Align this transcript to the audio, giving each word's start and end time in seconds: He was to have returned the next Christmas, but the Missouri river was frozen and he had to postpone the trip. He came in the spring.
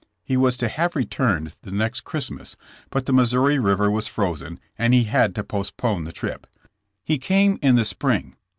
He 0.23 0.35
was 0.35 0.57
to 0.57 0.67
have 0.67 0.95
returned 0.95 1.53
the 1.61 1.69
next 1.69 2.01
Christmas, 2.01 2.57
but 2.89 3.05
the 3.05 3.13
Missouri 3.13 3.59
river 3.59 3.91
was 3.91 4.07
frozen 4.07 4.59
and 4.75 4.95
he 4.95 5.03
had 5.03 5.35
to 5.35 5.43
postpone 5.43 6.05
the 6.05 6.11
trip. 6.11 6.47
He 7.03 7.19
came 7.19 7.59
in 7.61 7.75
the 7.75 7.85
spring. 7.85 8.35